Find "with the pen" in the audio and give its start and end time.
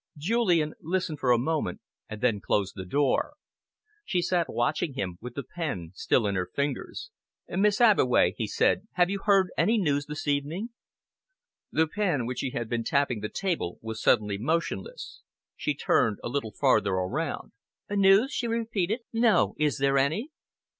5.21-5.91